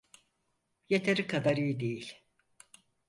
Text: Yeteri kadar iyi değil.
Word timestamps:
Yeteri 0.89 1.27
kadar 1.27 1.57
iyi 1.57 1.79
değil. 1.79 2.19